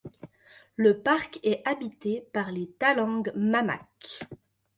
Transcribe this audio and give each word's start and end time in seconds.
Le 0.77 0.97
parc 0.99 1.39
est 1.43 1.61
habité 1.63 2.25
par 2.33 2.51
les 2.51 2.71
Talang 2.79 3.31
Mamak. 3.35 4.21